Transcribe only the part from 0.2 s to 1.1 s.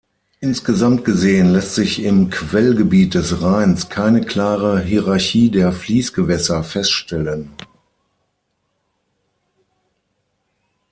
Insgesamt